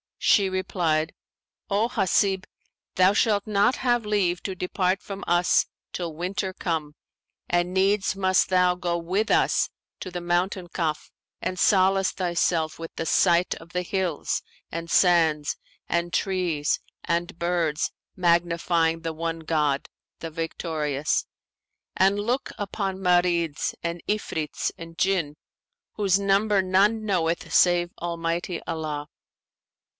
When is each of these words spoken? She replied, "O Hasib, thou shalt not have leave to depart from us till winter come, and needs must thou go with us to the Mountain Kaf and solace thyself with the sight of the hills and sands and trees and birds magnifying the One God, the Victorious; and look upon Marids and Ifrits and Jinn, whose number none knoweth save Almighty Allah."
She 0.17 0.49
replied, 0.49 1.13
"O 1.69 1.89
Hasib, 1.89 2.45
thou 2.95 3.13
shalt 3.13 3.45
not 3.45 3.77
have 3.77 4.05
leave 4.05 4.41
to 4.43 4.55
depart 4.55 4.99
from 5.01 5.23
us 5.27 5.65
till 5.93 6.15
winter 6.15 6.53
come, 6.53 6.93
and 7.49 7.73
needs 7.73 8.15
must 8.15 8.49
thou 8.49 8.73
go 8.75 8.97
with 8.97 9.29
us 9.29 9.69
to 9.99 10.09
the 10.09 10.21
Mountain 10.21 10.69
Kaf 10.69 11.11
and 11.39 11.59
solace 11.59 12.11
thyself 12.11 12.79
with 12.79 12.91
the 12.95 13.05
sight 13.05 13.53
of 13.55 13.73
the 13.73 13.81
hills 13.83 14.41
and 14.71 14.89
sands 14.89 15.57
and 15.87 16.13
trees 16.13 16.79
and 17.03 17.37
birds 17.37 17.91
magnifying 18.15 19.01
the 19.01 19.13
One 19.13 19.39
God, 19.39 19.87
the 20.19 20.31
Victorious; 20.31 21.25
and 21.95 22.19
look 22.19 22.51
upon 22.57 22.97
Marids 22.99 23.73
and 23.83 24.01
Ifrits 24.07 24.71
and 24.79 24.97
Jinn, 24.97 25.35
whose 25.93 26.19
number 26.19 26.61
none 26.63 27.05
knoweth 27.05 27.51
save 27.53 27.91
Almighty 28.01 28.61
Allah." 28.65 29.07